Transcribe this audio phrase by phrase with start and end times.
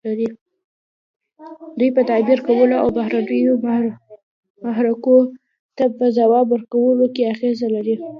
[1.77, 3.53] دوی په تعبیر کولو او بهرنیو
[4.65, 5.17] محرکو
[5.77, 7.95] ته په ځواب ورکولو کې اغیزه لري.